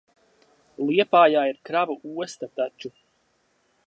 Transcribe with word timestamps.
Liepājā 0.85 1.43
ir 1.51 1.59
kravu 1.69 1.99
osta 2.23 2.49
taču. 2.61 2.91